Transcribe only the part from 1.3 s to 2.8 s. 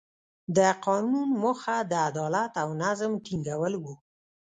موخه د عدالت او